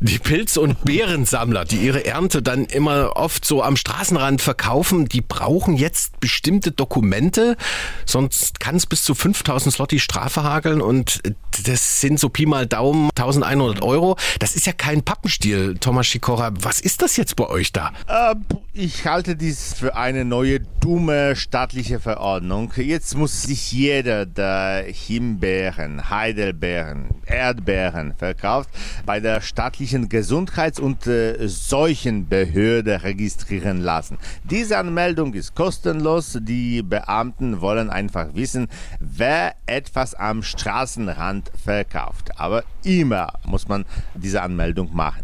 Die 0.00 0.18
Pilz- 0.18 0.56
und 0.56 0.84
Beerensammler, 0.84 1.64
die 1.64 1.76
ihre 1.76 2.04
Ernte 2.04 2.42
dann 2.42 2.64
immer 2.64 3.14
oft 3.14 3.44
so 3.44 3.62
am 3.62 3.76
Straßenrand 3.76 4.42
verkaufen, 4.42 5.06
die 5.06 5.20
brauchen 5.20 5.76
jetzt 5.76 6.18
bestimmte 6.18 6.72
Dokumente, 6.72 7.56
sonst 8.06 8.58
kann 8.58 8.74
es 8.74 8.86
bis 8.86 9.04
zu 9.04 9.14
5000 9.14 9.72
Slotty 9.72 10.00
Strafe 10.00 10.42
hageln 10.42 10.80
und 10.80 11.20
das 11.64 12.00
sind 12.00 12.18
so 12.18 12.28
Pi 12.28 12.44
mal 12.44 12.66
Daumen 12.66 13.10
1100 13.16 13.82
Euro. 13.82 14.16
Das 14.40 14.56
ist 14.56 14.66
ja 14.66 14.72
kein 14.72 15.02
Pappenstiel, 15.02 15.76
Thomas 15.78 16.08
Schikora. 16.08 16.50
Was 16.60 16.80
ist 16.80 17.02
das 17.02 17.16
jetzt 17.16 17.36
bei 17.36 17.46
euch 17.46 17.70
da? 17.70 17.92
Äh, 18.08 18.34
ich 18.72 19.06
halte 19.06 19.36
dies 19.36 19.74
für 19.74 19.94
eine 19.94 20.24
neue 20.24 20.58
dumme 20.80 21.36
staatliche 21.36 22.00
Verordnung. 22.00 22.72
Jetzt 22.76 23.16
muss 23.16 23.42
sich 23.42 23.70
jeder, 23.70 24.26
der 24.26 24.86
Himbeeren, 25.52 26.08
Heidelbeeren, 26.08 27.08
Erdbeeren 27.26 28.14
verkauft, 28.14 28.70
bei 29.04 29.20
der 29.20 29.42
staatlichen 29.42 30.08
Gesundheits- 30.08 30.80
und 30.80 31.06
äh, 31.06 31.46
Seuchenbehörde 31.46 33.02
registrieren 33.02 33.80
lassen. 33.82 34.16
Diese 34.44 34.78
Anmeldung 34.78 35.34
ist 35.34 35.54
kostenlos. 35.54 36.38
Die 36.40 36.82
Beamten 36.82 37.60
wollen 37.60 37.90
einfach 37.90 38.34
wissen, 38.34 38.68
wer 38.98 39.54
etwas 39.66 40.14
am 40.14 40.42
Straßenrand 40.42 41.52
verkauft. 41.62 42.30
Aber 42.40 42.64
immer 42.82 43.34
muss 43.44 43.68
man 43.68 43.84
diese 44.14 44.40
Anmeldung 44.40 44.94
machen 44.94 45.22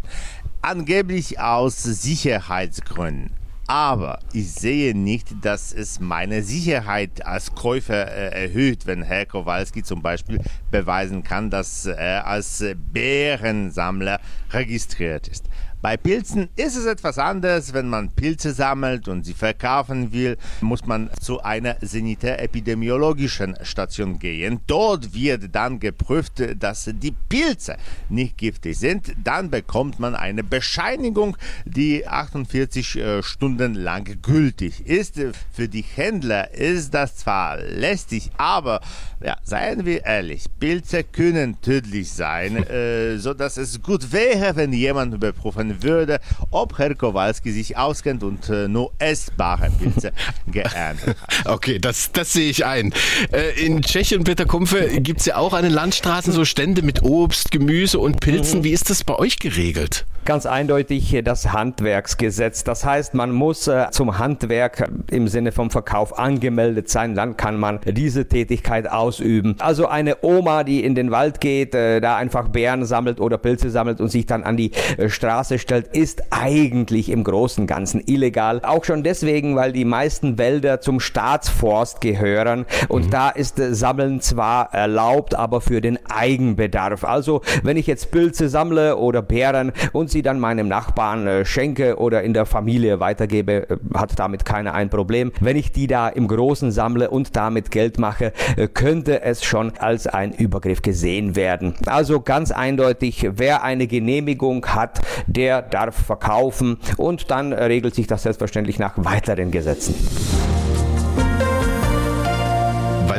angeblich 0.61 1.39
aus 1.39 1.81
Sicherheitsgründen. 1.83 3.38
Aber 3.69 4.17
ich 4.33 4.51
sehe 4.51 4.97
nicht, 4.97 5.45
dass 5.45 5.73
es 5.73 5.99
meine 5.99 6.41
Sicherheit 6.41 7.23
als 7.27 7.53
Käufer 7.53 8.07
äh, 8.07 8.45
erhöht, 8.45 8.87
wenn 8.87 9.03
Herr 9.03 9.27
Kowalski 9.27 9.83
zum 9.83 10.01
Beispiel 10.01 10.41
beweisen 10.71 11.21
kann, 11.21 11.51
dass 11.51 11.85
er 11.85 12.25
als 12.25 12.65
Bärensammler 12.91 14.21
registriert 14.49 15.27
ist. 15.27 15.45
Bei 15.81 15.95
Pilzen 15.95 16.49
ist 16.57 16.75
es 16.75 16.85
etwas 16.85 17.17
anders. 17.17 17.73
Wenn 17.73 17.87
man 17.87 18.09
Pilze 18.09 18.53
sammelt 18.53 19.07
und 19.07 19.23
sie 19.23 19.33
verkaufen 19.33 20.11
will, 20.11 20.37
muss 20.59 20.85
man 20.85 21.09
zu 21.21 21.41
einer 21.41 21.77
sanitär-epidemiologischen 21.79 23.55
Station 23.61 24.19
gehen. 24.19 24.59
Dort 24.67 25.13
wird 25.13 25.55
dann 25.55 25.79
geprüft, 25.79 26.43
dass 26.59 26.89
die 26.93 27.15
Pilze 27.29 27.77
nicht 28.09 28.37
giftig 28.37 28.77
sind. 28.77 29.13
Dann 29.23 29.49
bekommt 29.49 29.99
man 29.99 30.15
eine 30.15 30.43
Bescheinigung, 30.43 31.37
die 31.63 32.05
48 32.05 32.95
äh, 32.97 33.23
Stunden 33.23 33.73
lang 33.73 34.21
gültig 34.21 34.85
ist. 34.85 35.15
Für 35.53 35.69
die 35.69 35.85
Händler 35.95 36.53
ist 36.53 36.93
das 36.93 37.15
zwar 37.15 37.57
lästig, 37.57 38.31
aber 38.37 38.81
ja, 39.21 39.37
seien 39.43 39.85
wir 39.85 40.05
ehrlich, 40.05 40.45
Pilze 40.59 41.03
können 41.03 41.59
tödlich 41.61 42.11
sein, 42.11 42.57
äh, 42.67 43.17
so 43.17 43.33
es 43.33 43.81
gut 43.81 44.11
wäre, 44.11 44.55
wenn 44.55 44.73
jemand 44.73 45.13
überprüfen 45.13 45.68
würde, 45.81 46.19
ob 46.51 46.77
Herr 46.77 46.95
Kowalski 46.95 47.51
sich 47.51 47.77
auskennt 47.77 48.23
und 48.23 48.49
äh, 48.49 48.67
nur 48.67 48.91
essbare 48.99 49.69
Pilze 49.71 50.11
geerntet 50.47 51.17
hat. 51.21 51.45
Okay, 51.45 51.79
das, 51.79 52.11
das 52.11 52.33
sehe 52.33 52.49
ich 52.49 52.65
ein. 52.65 52.93
Äh, 53.31 53.65
in 53.65 53.81
Tschechien, 53.81 54.23
Peter 54.23 54.45
Kumpfe, 54.45 54.99
gibt 54.99 55.21
es 55.21 55.25
ja 55.27 55.37
auch 55.37 55.53
an 55.53 55.63
den 55.63 55.73
Landstraßen 55.73 56.33
so 56.33 56.45
Stände 56.45 56.81
mit 56.81 57.03
Obst, 57.03 57.51
Gemüse 57.51 57.99
und 57.99 58.19
Pilzen. 58.19 58.63
Wie 58.63 58.71
ist 58.71 58.89
das 58.89 59.03
bei 59.03 59.15
euch 59.15 59.39
geregelt? 59.39 60.05
Ganz 60.25 60.45
eindeutig 60.45 61.21
das 61.23 61.53
Handwerksgesetz. 61.53 62.63
Das 62.63 62.85
heißt, 62.85 63.13
man 63.13 63.31
muss 63.31 63.67
äh, 63.67 63.87
zum 63.91 64.19
Handwerk 64.19 64.87
im 65.09 65.27
Sinne 65.27 65.51
vom 65.51 65.71
Verkauf 65.71 66.19
angemeldet 66.19 66.89
sein, 66.89 67.15
dann 67.15 67.35
kann 67.35 67.57
man 67.57 67.79
diese 67.83 68.27
Tätigkeit 68.27 68.89
ausüben. 68.89 69.55
Also 69.59 69.87
eine 69.87 70.17
Oma, 70.21 70.63
die 70.63 70.83
in 70.83 70.93
den 70.93 71.09
Wald 71.09 71.41
geht, 71.41 71.73
äh, 71.73 71.99
da 71.99 72.15
einfach 72.15 72.49
Beeren 72.49 72.85
sammelt 72.85 73.19
oder 73.19 73.37
Pilze 73.37 73.69
sammelt 73.71 74.01
und 74.01 74.09
sich 74.09 74.25
dann 74.25 74.43
an 74.43 74.55
die 74.55 74.71
äh, 74.97 75.09
Straße 75.09 75.57
stellt, 75.57 75.87
ist 75.95 76.21
eigentlich 76.29 77.09
im 77.09 77.23
Großen 77.23 77.63
und 77.63 77.67
Ganzen 77.67 78.01
illegal. 78.05 78.61
Auch 78.63 78.85
schon 78.85 79.03
deswegen, 79.03 79.55
weil 79.55 79.71
die 79.71 79.85
meisten 79.85 80.37
Wälder 80.37 80.81
zum 80.81 80.99
Staatsforst 80.99 82.01
gehören 82.01 82.65
und 82.87 83.07
mhm. 83.07 83.11
da 83.11 83.29
ist 83.29 83.55
Sammeln 83.57 84.21
zwar 84.21 84.73
erlaubt, 84.73 85.33
aber 85.33 85.61
für 85.61 85.81
den 85.81 85.97
Eigenbedarf. 86.05 87.03
Also 87.03 87.41
wenn 87.63 87.77
ich 87.77 87.87
jetzt 87.87 88.11
Pilze 88.11 88.49
sammle 88.49 88.97
oder 88.97 89.21
Beeren 89.21 89.71
und 89.93 90.08
sie 90.09 90.21
dann 90.21 90.39
meinem 90.39 90.67
Nachbarn 90.67 91.27
äh, 91.27 91.45
schenke 91.45 91.97
oder 91.97 92.23
in 92.23 92.33
der 92.33 92.45
Familie 92.45 92.99
weitergebe, 92.99 93.69
äh, 93.69 93.77
hat 93.93 94.17
damit 94.17 94.45
keiner 94.45 94.73
ein 94.73 94.89
Problem. 94.89 95.31
Wenn 95.39 95.57
ich 95.57 95.71
die 95.71 95.87
da 95.87 96.09
im 96.09 96.27
Großen 96.27 96.71
sammle 96.71 97.09
und 97.09 97.35
damit 97.35 97.71
Geld 97.71 97.99
mache, 97.99 98.33
äh, 98.57 98.67
könnte 98.67 99.21
es 99.21 99.43
schon 99.43 99.73
als 99.77 100.07
ein 100.07 100.33
Übergriff 100.33 100.81
gesehen 100.81 101.35
werden. 101.35 101.75
Also 101.85 102.21
ganz 102.21 102.51
eindeutig, 102.51 103.29
wer 103.33 103.63
eine 103.63 103.87
Genehmigung 103.87 104.65
hat, 104.67 104.99
der 105.27 105.61
darf 105.61 105.95
verkaufen 105.95 106.77
und 106.97 107.31
dann 107.31 107.53
regelt 107.53 107.95
sich 107.95 108.07
das 108.07 108.23
selbstverständlich 108.23 108.79
nach 108.79 108.93
weiteren 108.97 109.51
Gesetzen 109.51 109.95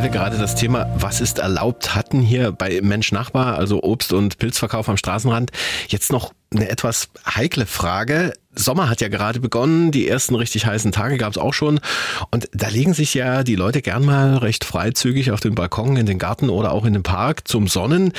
wir 0.03 0.11
gerade 0.11 0.39
das 0.39 0.55
Thema 0.55 0.89
Was 0.97 1.21
ist 1.21 1.39
erlaubt 1.39 1.95
hatten 1.95 2.21
hier 2.21 2.53
bei 2.53 2.81
Mensch 2.83 3.13
Nachbar, 3.13 3.59
also 3.59 3.83
Obst- 3.83 4.13
und 4.13 4.39
Pilzverkauf 4.39 4.89
am 4.89 4.97
Straßenrand. 4.97 5.51
Jetzt 5.89 6.13
noch 6.13 6.33
eine 6.55 6.69
etwas 6.69 7.09
heikle 7.27 7.67
Frage. 7.67 8.33
Sommer 8.55 8.89
hat 8.89 9.01
ja 9.01 9.09
gerade 9.09 9.41
begonnen, 9.41 9.91
die 9.91 10.09
ersten 10.09 10.35
richtig 10.35 10.67
heißen 10.67 10.93
Tage 10.93 11.19
gab 11.19 11.33
es 11.33 11.39
auch 11.39 11.55
schon. 11.55 11.81
Und 12.31 12.49
da 12.53 12.69
legen 12.69 12.95
sich 12.95 13.15
ja 13.15 13.43
die 13.43 13.57
Leute 13.57 13.83
gern 13.83 14.05
mal 14.05 14.39
recht 14.39 14.65
freizügig 14.65 15.33
auf 15.33 15.41
den 15.41 15.55
Balkon, 15.55 15.97
in 15.97 16.07
den 16.07 16.19
Garten 16.19 16.51
oder 16.51 16.73
auch 16.73 16.85
in 16.85 16.93
den 16.93 17.03
Park 17.03 17.47
zum 17.47 17.69
Sonnen. 17.69 18.13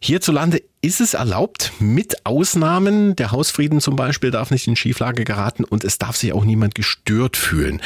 Hierzulande 0.00 0.62
ist 0.84 1.00
es 1.00 1.14
erlaubt, 1.14 1.72
mit 1.78 2.26
Ausnahmen, 2.26 3.14
der 3.14 3.30
Hausfrieden 3.30 3.80
zum 3.80 3.94
Beispiel 3.94 4.32
darf 4.32 4.50
nicht 4.50 4.66
in 4.66 4.74
Schieflage 4.74 5.22
geraten 5.22 5.62
und 5.62 5.84
es 5.84 5.96
darf 5.96 6.16
sich 6.16 6.32
auch 6.32 6.44
niemand 6.44 6.74
gestört 6.74 7.36
fühlen. 7.36 7.80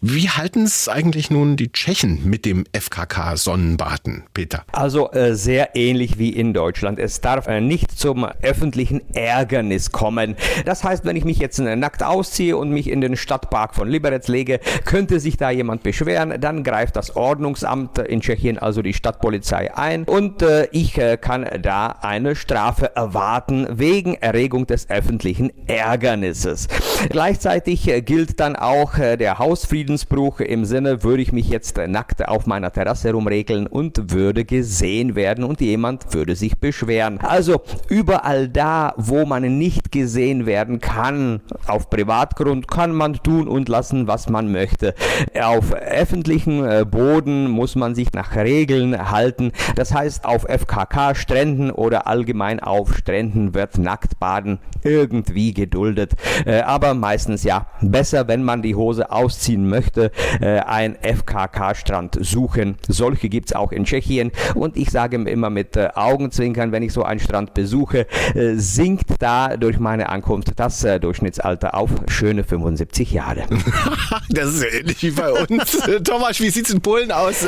Wie 0.00 0.28
halten 0.28 0.64
es 0.64 0.88
eigentlich 0.88 1.30
nun 1.30 1.56
die 1.56 1.70
Tschechen 1.70 2.28
mit 2.28 2.44
dem 2.44 2.64
FKK-Sonnenbaden, 2.76 4.24
Peter? 4.34 4.64
Also 4.72 5.12
äh, 5.12 5.36
sehr 5.36 5.76
ähnlich 5.76 6.18
wie 6.18 6.30
in 6.30 6.52
Deutschland. 6.52 6.98
Es 6.98 7.20
darf 7.20 7.46
äh, 7.46 7.60
nicht 7.60 7.96
zum 7.96 8.24
öffentlichen 8.42 9.00
Ärgernis 9.14 9.92
kommen. 9.92 10.34
Das 10.64 10.82
heißt, 10.82 11.04
wenn 11.04 11.14
ich 11.14 11.24
mich 11.24 11.38
jetzt 11.38 11.60
äh, 11.60 11.76
nackt 11.76 12.02
ausziehe 12.02 12.56
und 12.56 12.70
mich 12.70 12.90
in 12.90 13.00
den 13.00 13.16
Stadtpark 13.16 13.76
von 13.76 13.88
Liberec 13.88 14.26
lege, 14.26 14.58
könnte 14.84 15.20
sich 15.20 15.36
da 15.36 15.50
jemand 15.50 15.84
beschweren, 15.84 16.40
dann 16.40 16.64
greift 16.64 16.96
das 16.96 17.14
Ordnungsamt 17.14 17.98
in 17.98 18.20
Tschechien, 18.20 18.58
also 18.58 18.82
die 18.82 18.92
Stadtpolizei 18.92 19.72
ein 19.76 20.02
und 20.02 20.42
äh, 20.42 20.66
ich 20.72 20.98
äh, 20.98 21.16
kann 21.16 21.48
da 21.62 21.94
eine 22.02 22.39
Strafe 22.40 22.96
erwarten 22.96 23.66
wegen 23.70 24.14
Erregung 24.14 24.66
des 24.66 24.88
öffentlichen 24.88 25.52
Ärgernisses. 25.66 26.68
Gleichzeitig 27.10 27.86
äh, 27.88 28.00
gilt 28.00 28.40
dann 28.40 28.56
auch 28.56 28.96
äh, 28.98 29.16
der 29.16 29.38
Hausfriedensbruch 29.38 30.40
im 30.40 30.64
Sinne, 30.64 31.02
würde 31.02 31.22
ich 31.22 31.32
mich 31.32 31.48
jetzt 31.48 31.76
äh, 31.78 31.86
nackt 31.86 32.26
auf 32.26 32.46
meiner 32.46 32.72
Terrasse 32.72 33.12
rumregeln 33.12 33.66
und 33.66 34.12
würde 34.12 34.44
gesehen 34.44 35.14
werden 35.14 35.44
und 35.44 35.60
jemand 35.60 36.14
würde 36.14 36.34
sich 36.34 36.58
beschweren. 36.58 37.20
Also 37.20 37.60
überall 37.88 38.48
da, 38.48 38.94
wo 38.96 39.26
man 39.26 39.58
nicht 39.58 39.92
gesehen 39.92 40.46
werden 40.46 40.80
kann, 40.80 41.42
auf 41.66 41.90
Privatgrund 41.90 42.68
kann 42.68 42.94
man 42.94 43.14
tun 43.14 43.48
und 43.48 43.68
lassen, 43.68 44.06
was 44.06 44.30
man 44.30 44.50
möchte. 44.50 44.94
Auf 45.40 45.74
öffentlichen 45.74 46.90
Boden 46.90 47.50
muss 47.50 47.76
man 47.76 47.94
sich 47.94 48.12
nach 48.12 48.34
Regeln 48.34 49.10
halten. 49.10 49.52
Das 49.76 49.94
heißt, 49.94 50.24
auf 50.24 50.44
FKK-Stränden 50.44 51.70
oder 51.70 52.06
allgemein 52.06 52.29
allgemein 52.30 52.60
auf 52.60 52.96
Stränden 52.96 53.54
wird 53.54 53.76
Nacktbaden 53.76 54.60
irgendwie 54.84 55.52
geduldet. 55.52 56.12
Äh, 56.46 56.60
aber 56.60 56.94
meistens 56.94 57.42
ja 57.42 57.66
besser, 57.80 58.28
wenn 58.28 58.44
man 58.44 58.62
die 58.62 58.76
Hose 58.76 59.10
ausziehen 59.10 59.68
möchte, 59.68 60.12
äh, 60.40 60.60
ein 60.60 60.96
FKK-Strand 61.02 62.18
suchen. 62.20 62.76
Solche 62.86 63.28
gibt 63.28 63.50
es 63.50 63.56
auch 63.56 63.72
in 63.72 63.84
Tschechien 63.84 64.30
und 64.54 64.76
ich 64.76 64.90
sage 64.90 65.16
immer 65.16 65.50
mit 65.50 65.76
äh, 65.76 65.88
Augenzwinkern, 65.94 66.70
wenn 66.70 66.84
ich 66.84 66.92
so 66.92 67.02
einen 67.02 67.18
Strand 67.18 67.52
besuche, 67.52 68.06
äh, 68.34 68.54
sinkt 68.54 69.10
da 69.18 69.56
durch 69.56 69.80
meine 69.80 70.08
Ankunft 70.08 70.52
das 70.54 70.84
äh, 70.84 71.00
Durchschnittsalter 71.00 71.74
auf 71.74 71.90
schöne 72.06 72.44
75 72.44 73.10
Jahre. 73.10 73.42
das 74.28 74.54
ist 74.54 74.62
ja 74.62 74.78
ähnlich 74.78 75.02
wie 75.02 75.10
bei 75.10 75.32
uns. 75.32 75.74
Äh, 75.86 76.00
Thomas, 76.04 76.38
wie 76.38 76.50
sieht 76.50 76.66
es 76.66 76.74
in 76.74 76.80
Polen 76.80 77.10
aus? 77.10 77.44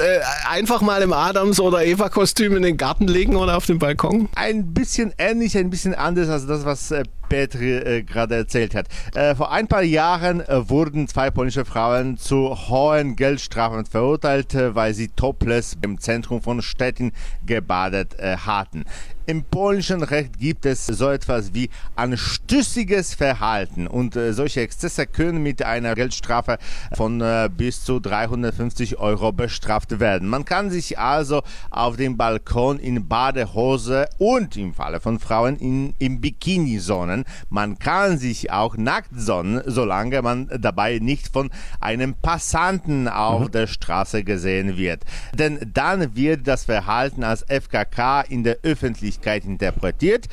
einfach 0.49 0.81
mal 0.81 1.03
im 1.03 1.13
Adams- 1.13 1.61
oder 1.61 1.85
Eva-Kostüm 1.85 2.57
in 2.57 2.63
den 2.63 2.77
Garten 2.77 3.07
legen 3.07 3.37
oder 3.37 3.57
auf 3.57 3.67
dem 3.67 3.79
Balkon? 3.79 4.29
Ein 4.35 4.72
bisschen 4.75 5.13
ähnlich, 5.19 5.57
ein 5.57 5.71
bisschen 5.71 5.95
anders 5.95 6.29
als 6.29 6.47
das, 6.47 6.65
was 6.65 6.91
äh, 6.91 7.05
Petri 7.29 7.77
äh, 7.77 8.03
gerade 8.03 8.37
erzählt 8.37 8.75
hat. 8.75 8.89
Äh, 9.15 9.35
vor 9.35 9.51
ein 9.53 9.67
paar 9.67 9.83
Jahren 9.83 10.41
äh, 10.41 10.69
wurden 10.69 11.09
zwei 11.09 11.31
polnische 11.31 11.65
Frauen 11.65 12.19
zu 12.19 12.51
hohen 12.69 13.17
Geldstrafen 13.17 13.87
verurteilt, 13.87 14.55
äh, 14.55 14.75
weil 14.75 14.93
sie 14.95 15.09
topless 15.09 15.77
im 15.83 15.99
Zentrum 15.99 16.43
von 16.43 16.61
Stettin 16.61 17.13
gebadet 17.47 18.19
äh, 18.19 18.37
hatten. 18.37 18.85
Im 19.25 19.45
polnischen 19.45 20.03
Recht 20.03 20.41
gibt 20.41 20.67
es 20.67 20.85
so 20.87 21.09
etwas 21.09 21.55
wie 21.55 21.71
anstößiges 21.95 23.15
Verhalten 23.15 23.87
und 23.87 24.17
äh, 24.17 24.33
solche 24.33 24.63
Exzesse 24.63 25.07
können 25.07 25.45
mit 25.45 25.63
einer 25.63 25.95
Geldstrafe 25.95 26.59
von 26.93 27.21
äh, 27.21 27.49
bis 27.57 27.85
zu 27.85 28.01
350 28.01 28.99
Euro 28.99 29.31
bestraft 29.31 30.01
werden. 30.01 30.29
Man 30.29 30.45
kann 30.45 30.71
sich 30.71 30.99
also 30.99 31.43
auf 31.71 31.97
dem 31.97 32.17
Balkon 32.17 32.81
in 32.81 33.07
Badehose 33.07 34.09
und 34.19 34.57
im 34.57 34.75
Falle 34.75 34.99
von 34.99 35.21
Frauen 35.21 35.57
in, 35.57 35.95
im 36.01 36.21
Bikini 36.21 36.81
sonnen. 36.81 37.25
Man 37.49 37.79
kann 37.79 38.19
sich 38.19 38.51
auch 38.51 38.77
nackt 38.77 39.11
sonnen, 39.15 39.63
solange 39.67 40.21
man 40.23 40.51
dabei 40.59 40.99
nicht 40.99 41.29
von 41.29 41.51
einem 41.79 42.15
Passanten 42.15 43.07
auf 43.07 43.43
mhm. 43.43 43.53
der 43.53 43.67
Straße 43.69 44.25
gesehen 44.25 44.77
wird. 44.77 45.05
Denn 45.33 45.61
dann 45.73 46.17
wird 46.17 46.49
das 46.49 46.65
Verhalten 46.65 47.23
als 47.23 47.45
FKK 47.49 48.23
in 48.23 48.43
der 48.43 48.59
Öffentlichkeit 48.65 49.12
Öffentlichkeit 49.13 49.45
interpretiert, 49.45 50.27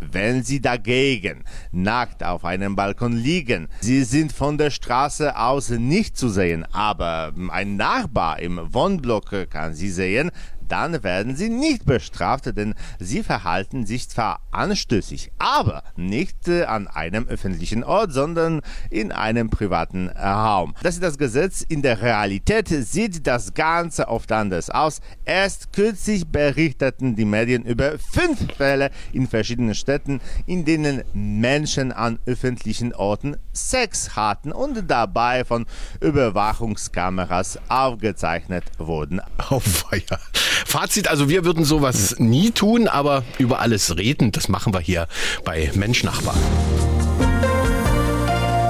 wenn 0.00 0.44
sie 0.44 0.60
dagegen 0.60 1.44
nackt 1.72 2.22
auf 2.22 2.44
einem 2.44 2.76
Balkon 2.76 3.12
liegen. 3.12 3.68
Sie 3.80 4.04
sind 4.04 4.32
von 4.32 4.58
der 4.58 4.70
Straße 4.70 5.36
aus 5.36 5.70
nicht 5.70 6.16
zu 6.16 6.28
sehen, 6.28 6.64
aber 6.72 7.32
ein 7.48 7.76
Nachbar 7.76 8.38
im 8.38 8.60
Wohnblock 8.72 9.50
kann 9.50 9.74
sie 9.74 9.90
sehen, 9.90 10.30
dann 10.68 11.02
werden 11.02 11.36
sie 11.36 11.48
nicht 11.48 11.86
bestraft, 11.86 12.46
denn 12.56 12.74
sie 12.98 13.22
verhalten 13.22 13.86
sich 13.86 14.08
zwar 14.08 14.40
anstößig, 14.50 15.32
aber 15.38 15.82
nicht 15.96 16.48
äh, 16.48 16.64
an 16.64 16.88
einem 16.88 17.26
öffentlichen 17.28 17.84
Ort, 17.84 18.12
sondern 18.12 18.60
in 18.90 19.12
einem 19.12 19.50
privaten 19.50 20.08
Raum. 20.08 20.74
Das 20.82 20.94
ist 20.94 21.02
das 21.02 21.18
Gesetz. 21.18 21.62
In 21.62 21.82
der 21.82 22.02
Realität 22.02 22.68
sieht 22.68 23.26
das 23.26 23.54
Ganze 23.54 24.08
oft 24.08 24.30
anders 24.32 24.70
aus. 24.70 25.00
Erst 25.24 25.72
kürzlich 25.72 26.26
berichteten 26.26 27.16
die 27.16 27.24
Medien 27.24 27.64
über 27.64 27.98
fünf 27.98 28.52
Fälle 28.56 28.90
in 29.12 29.26
verschiedenen 29.26 29.74
Städten, 29.74 30.20
in 30.46 30.64
denen 30.64 31.02
Menschen 31.12 31.92
an 31.92 32.18
öffentlichen 32.26 32.94
Orten 32.94 33.36
Sex 33.52 34.16
hatten 34.16 34.52
und 34.52 34.90
dabei 34.90 35.44
von 35.44 35.66
Überwachungskameras 36.00 37.58
aufgezeichnet 37.68 38.64
wurden. 38.78 39.20
Oh, 39.50 39.60
feier. 39.60 40.18
Fazit, 40.66 41.08
also 41.08 41.28
wir 41.28 41.44
würden 41.44 41.64
sowas 41.64 42.16
nie 42.18 42.50
tun, 42.50 42.88
aber 42.88 43.24
über 43.38 43.60
alles 43.60 43.96
reden, 43.96 44.32
das 44.32 44.48
machen 44.48 44.72
wir 44.72 44.80
hier 44.80 45.06
bei 45.44 45.70
Mensch 45.74 46.04
Nachbar. 46.04 46.34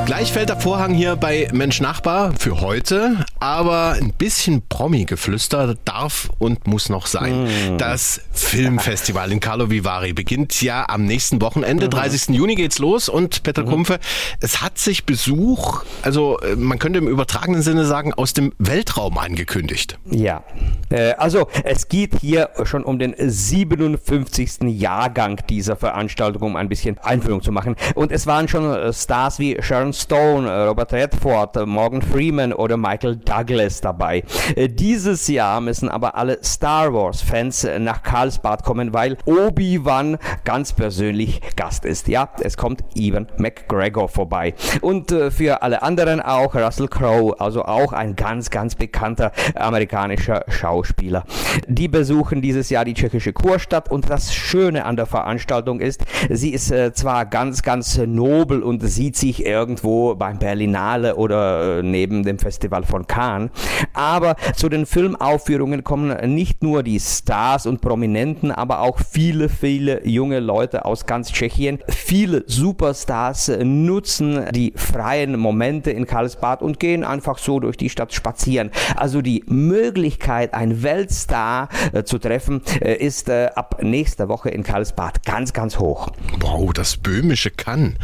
Gleich 0.09 0.33
fällt 0.33 0.49
der 0.49 0.59
Vorhang 0.59 0.95
hier 0.95 1.17
bei 1.17 1.51
Mensch 1.53 1.83
Nachbar 1.83 2.33
für 2.39 2.63
heute, 2.63 3.27
aber 3.41 3.93
ein 4.01 4.15
bisschen 4.15 4.63
Promi-Geflüster 4.67 5.75
darf 5.85 6.31
und 6.39 6.67
muss 6.67 6.89
noch 6.89 7.07
sein. 7.07 7.45
Mm. 7.45 7.77
Das 7.77 8.23
Filmfestival 8.33 9.31
in 9.31 9.41
Carlo 9.41 9.69
Vivari 9.69 10.15
beginnt 10.15 10.63
ja 10.63 10.89
am 10.89 11.05
nächsten 11.05 11.43
Wochenende. 11.43 11.91
30. 11.91 12.31
Mhm. 12.31 12.35
Juni 12.37 12.55
geht's 12.55 12.79
los 12.79 13.11
und 13.11 13.43
Peter 13.43 13.65
mhm. 13.65 13.69
Kumpfe, 13.69 13.99
es 14.41 14.63
hat 14.63 14.79
sich 14.79 15.05
Besuch, 15.05 15.85
also 16.01 16.39
äh, 16.39 16.57
man 16.57 16.79
könnte 16.79 17.01
im 17.01 17.07
übertragenen 17.07 17.61
Sinne 17.61 17.85
sagen, 17.85 18.15
aus 18.15 18.33
dem 18.33 18.55
Weltraum 18.57 19.19
angekündigt. 19.19 19.99
Ja, 20.11 20.43
äh, 20.89 21.13
also 21.19 21.49
es 21.65 21.89
geht 21.89 22.19
hier 22.19 22.49
schon 22.65 22.83
um 22.83 22.99
den 22.99 23.15
57. 23.19 24.63
Jahrgang 24.69 25.39
dieser 25.51 25.77
Veranstaltung, 25.77 26.41
um 26.45 26.57
ein 26.57 26.71
bisschen 26.71 26.97
Einführung 26.97 27.43
zu 27.43 27.53
machen. 27.53 27.77
Und 27.95 28.11
es 28.11 28.27
waren 28.27 28.49
schon 28.49 28.73
äh, 28.73 28.91
Stars 28.95 29.39
wie 29.39 29.59
Sharon 29.61 29.93
Stone, 29.99 30.49
Robert 30.69 30.93
Redford, 30.93 31.67
Morgan 31.67 32.01
Freeman 32.01 32.53
oder 32.53 32.77
Michael 32.77 33.17
Douglas 33.17 33.81
dabei. 33.81 34.23
Dieses 34.57 35.27
Jahr 35.27 35.61
müssen 35.61 35.89
aber 35.89 36.15
alle 36.15 36.39
Star 36.45 36.95
Wars-Fans 36.95 37.67
nach 37.81 38.05
Karlsbad 38.05 38.63
kommen, 38.63 38.95
weil 38.95 39.17
Obi-Wan 39.25 40.19
ganz 40.45 40.73
persönlich 40.73 41.41
Gast 41.57 41.85
ist. 41.85 42.07
Ja, 42.07 42.31
es 42.41 42.57
kommt 42.57 42.85
Evan 42.95 43.27
McGregor 43.39 44.09
vorbei. 44.09 44.55
Und 44.83 45.11
für 45.31 45.63
alle 45.63 45.83
anderen 45.83 46.21
auch 46.21 46.55
Russell 46.55 46.89
Crowe, 46.89 47.35
also 47.41 47.65
auch 47.65 47.93
ein 47.93 48.15
ganz, 48.15 48.51
ganz 48.51 48.77
bekannter 48.77 49.33
amerikanischer 49.57 50.45
Schauspieler. 50.47 51.25
Die 51.67 51.89
besuchen 51.89 52.41
dieses 52.41 52.71
Jahr 52.71 52.85
die 52.85 52.95
tschechische 52.95 53.33
Kurstadt 53.33 53.91
und 53.91 54.09
das 54.09 54.33
Schöne 54.33 54.85
an 54.85 54.95
der 54.95 55.07
Veranstaltung 55.07 55.81
ist, 55.81 56.05
sie 56.31 56.51
ist 56.51 56.71
äh, 56.71 56.93
zwar 56.93 57.27
ganz, 57.27 57.63
ganz 57.63 57.99
nobel 57.99 58.63
und 58.63 58.81
sieht 58.81 59.17
sich 59.17 59.45
irgendwo 59.45 59.88
beim 60.19 60.39
Berlinale 60.39 61.17
oder 61.17 61.79
äh, 61.79 61.83
neben 61.83 62.23
dem 62.23 62.39
Festival 62.39 62.85
von 62.85 63.07
Cannes, 63.07 63.51
aber 63.93 64.37
zu 64.57 64.69
den 64.69 64.87
Filmaufführungen 64.87 65.85
kommen 65.85 66.35
nicht 66.35 66.63
nur 66.63 66.83
die 66.83 67.01
Stars 67.01 67.67
und 67.67 67.81
Prominenten, 67.81 68.51
aber 68.51 68.81
auch 68.81 68.99
viele, 68.99 69.49
viele 69.49 70.07
junge 70.07 70.41
Leute 70.41 70.85
aus 70.85 71.07
ganz 71.07 71.33
Tschechien. 71.33 71.79
Viele 71.89 72.45
Superstars 72.47 73.51
nutzen 73.63 74.45
die 74.53 74.73
freien 74.77 75.39
Momente 75.39 75.91
in 75.91 76.07
Karlsbad 76.07 76.63
und 76.63 76.81
gehen 76.81 77.05
einfach 77.05 77.39
so 77.39 77.61
durch 77.61 77.77
die 77.77 77.91
Stadt 77.91 78.13
spazieren. 78.13 78.71
Also 78.97 79.23
die 79.23 79.45
Möglichkeit, 79.47 80.55
ein 80.55 80.83
Weltstar 80.83 81.69
äh, 81.93 82.05
zu 82.05 82.19
treffen, 82.19 82.63
äh, 82.81 82.95
ist 82.95 83.29
ab 83.29 83.81
nächster 83.83 84.29
Woche 84.29 84.49
in 84.49 84.63
Karlsbad 84.63 85.25
ganz, 85.25 85.53
ganz 85.53 85.79
hoch. 85.79 86.09
Wow, 86.41 86.73
das 86.73 86.97
böhmische 86.97 87.51
kann. 87.51 87.97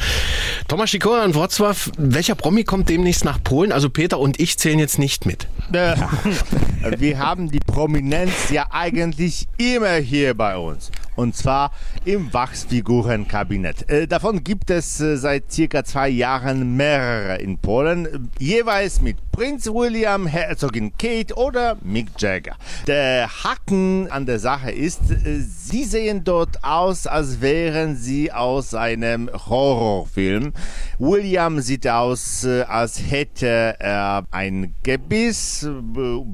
Thomas 0.68 0.90
Sikora 0.90 1.24
und 1.24 1.34
Wrocław, 1.34 1.63
welcher 1.96 2.34
Promi 2.34 2.64
kommt 2.64 2.88
demnächst 2.88 3.24
nach 3.24 3.42
Polen? 3.42 3.72
Also 3.72 3.88
Peter 3.88 4.18
und 4.18 4.40
ich 4.40 4.58
zählen 4.58 4.78
jetzt 4.78 4.98
nicht 4.98 5.26
mit. 5.26 5.46
Wir 6.98 7.18
haben 7.18 7.50
die 7.50 7.60
Prominenz 7.60 8.50
ja 8.50 8.66
eigentlich 8.70 9.46
immer 9.56 9.94
hier 9.94 10.34
bei 10.34 10.56
uns 10.56 10.90
und 11.16 11.36
zwar 11.36 11.72
im 12.04 12.32
Wachsfigurenkabinett. 12.32 13.88
Äh, 13.88 14.06
davon 14.06 14.44
gibt 14.44 14.70
es 14.70 15.00
äh, 15.00 15.16
seit 15.16 15.52
circa 15.52 15.84
zwei 15.84 16.08
Jahren 16.08 16.76
mehrere 16.76 17.36
in 17.38 17.58
Polen, 17.58 18.30
jeweils 18.38 19.00
mit 19.00 19.16
Prinz 19.32 19.66
William, 19.66 20.26
Herzogin 20.26 20.92
Kate 20.96 21.34
oder 21.34 21.76
Mick 21.82 22.08
Jagger. 22.18 22.56
Der 22.86 23.28
Haken 23.28 24.08
an 24.10 24.26
der 24.26 24.38
Sache 24.38 24.70
ist, 24.70 25.10
äh, 25.10 25.40
sie 25.40 25.84
sehen 25.84 26.24
dort 26.24 26.62
aus, 26.62 27.06
als 27.06 27.40
wären 27.40 27.96
sie 27.96 28.30
aus 28.30 28.74
einem 28.74 29.30
Horrorfilm. 29.32 30.52
William 30.98 31.60
sieht 31.60 31.88
aus, 31.88 32.46
als 32.46 33.00
hätte 33.10 33.76
er 33.80 34.24
ein 34.30 34.74
Gebiss. 34.82 35.68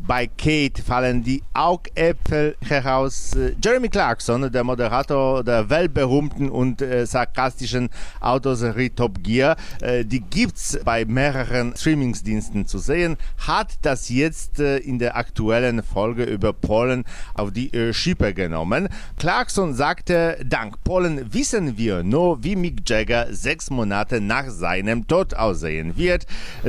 Bei 0.07 0.27
Kate 0.27 0.83
fallen 0.83 1.23
die 1.23 1.43
Augäpfel 1.55 2.57
heraus. 2.67 3.37
Jeremy 3.63 3.89
Clarkson, 3.89 4.53
der 4.53 4.65
Moderator 4.71 5.43
der 5.43 5.69
weltberühmten 5.69 6.49
und 6.49 6.81
äh, 6.81 7.05
sarkastischen 7.05 7.89
Autoserie 8.21 8.95
Top 8.95 9.21
Gear. 9.25 9.57
Äh, 9.81 10.05
die 10.05 10.21
gibt's 10.21 10.79
bei 10.85 11.05
mehreren 11.05 11.75
Streamingsdiensten 11.77 12.67
zu 12.67 12.79
sehen. 12.79 13.17
Hat 13.39 13.79
das 13.83 14.11
jetzt 14.11 14.61
äh, 14.61 14.77
in 14.79 15.00
der 15.00 15.17
aktuellen 15.17 15.83
Folge 15.83 16.23
über 16.23 16.53
Polen 16.53 17.03
auf 17.35 17.50
die 17.50 17.75
äh, 17.75 17.93
Schippe 17.93 18.33
genommen. 18.33 18.89
Clarkson 19.19 19.75
sagte, 19.75 20.39
dank 20.47 20.85
Polen 20.85 21.35
wissen 21.35 21.77
wir 21.77 22.05
nur, 22.05 22.45
wie 22.45 22.55
Mick 22.55 22.89
Jagger 22.89 23.27
sechs 23.33 23.71
Monate 23.71 24.21
nach 24.21 24.49
seinem 24.50 25.09
Tod 25.09 25.35
aussehen 25.35 25.97
wird. 25.97 26.26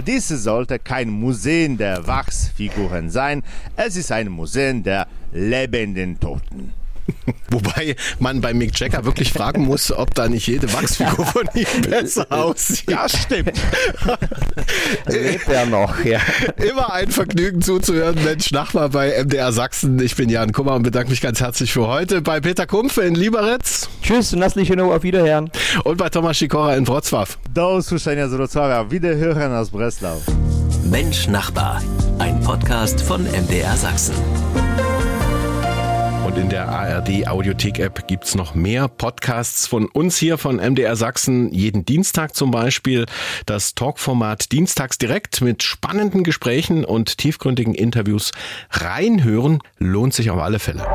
Dies 0.07 0.27
sollte 0.27 0.79
kein 0.79 1.11
Museum 1.11 1.77
der 1.77 2.07
Wachsfiguren 2.07 3.11
sein. 3.11 3.43
Es 3.75 3.95
ist 3.95 4.11
ein 4.11 4.29
Museum 4.29 4.81
der 4.81 5.05
lebenden 5.31 6.19
Toten. 6.19 6.80
Wobei 7.49 7.95
man 8.19 8.41
bei 8.41 8.53
Mick 8.53 8.79
Jagger 8.79 9.05
wirklich 9.05 9.33
fragen 9.33 9.65
muss, 9.65 9.91
ob 9.91 10.13
da 10.15 10.27
nicht 10.27 10.47
jede 10.47 10.71
Wachsfigur 10.73 11.25
von 11.25 11.49
ihm 11.53 11.81
besser 11.89 12.25
aussieht. 12.29 12.89
Ja, 12.89 13.07
stimmt. 13.09 13.53
Lebt 15.07 15.47
er 15.47 15.65
noch, 15.65 16.03
ja. 16.05 16.19
Immer 16.57 16.93
ein 16.93 17.11
Vergnügen 17.11 17.61
zuzuhören. 17.61 18.23
Mensch, 18.23 18.51
Nachbar 18.51 18.89
bei 18.89 19.23
MDR 19.23 19.51
Sachsen. 19.51 19.99
Ich 20.01 20.15
bin 20.15 20.29
Jan 20.29 20.51
Kummer 20.51 20.75
und 20.75 20.83
bedanke 20.83 21.09
mich 21.09 21.21
ganz 21.21 21.41
herzlich 21.41 21.73
für 21.73 21.87
heute 21.87 22.21
bei 22.21 22.39
Peter 22.39 22.65
Kumpfe 22.65 23.01
in 23.01 23.15
Lieberitz. 23.15 23.89
Tschüss, 24.01 24.33
Naslichenow, 24.33 24.93
auf 24.93 25.03
Wiederhören. 25.03 25.51
Und 25.83 25.97
bei 25.97 26.09
Thomas 26.09 26.39
Sikora 26.39 26.75
in 26.75 26.85
Wrocław. 26.85 27.37
Do 27.53 27.75
usłyszenia 27.75 28.27
z 28.27 28.33
Wrocławia. 28.33 28.89
Wiederhören 28.91 29.53
aus 29.53 29.69
Breslau. 29.69 30.21
Mensch, 30.89 31.27
Nachbar. 31.27 31.81
Ein 32.19 32.39
Podcast 32.41 33.01
von 33.01 33.23
MDR 33.23 33.75
Sachsen. 33.77 34.15
Und 36.31 36.37
in 36.37 36.49
der 36.49 36.69
ARD 36.69 37.27
Audiothek-App 37.27 38.07
gibt's 38.07 38.35
noch 38.35 38.55
mehr 38.55 38.87
Podcasts 38.87 39.67
von 39.67 39.87
uns 39.87 40.15
hier 40.15 40.37
von 40.37 40.61
MDR 40.61 40.95
Sachsen. 40.95 41.51
Jeden 41.53 41.83
Dienstag 41.83 42.37
zum 42.37 42.51
Beispiel 42.51 43.05
das 43.45 43.75
Talkformat 43.75 44.53
Dienstags 44.53 44.97
direkt 44.97 45.41
mit 45.41 45.61
spannenden 45.61 46.23
Gesprächen 46.23 46.85
und 46.85 47.17
tiefgründigen 47.17 47.73
Interviews. 47.73 48.31
Reinhören 48.69 49.59
lohnt 49.77 50.13
sich 50.13 50.29
auf 50.29 50.39
alle 50.39 50.59
Fälle. 50.59 50.87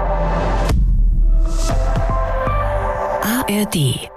ARD 3.21 4.09